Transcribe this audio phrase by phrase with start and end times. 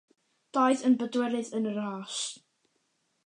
[0.57, 2.17] Daeth yn bedwerydd yn y ras.